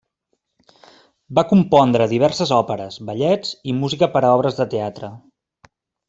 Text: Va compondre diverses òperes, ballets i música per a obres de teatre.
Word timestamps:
Va 1.39 1.43
compondre 1.51 2.07
diverses 2.13 2.53
òperes, 2.59 2.97
ballets 3.09 3.51
i 3.73 3.79
música 3.83 4.09
per 4.17 4.23
a 4.27 4.35
obres 4.39 4.57
de 4.61 4.67
teatre. 4.77 5.11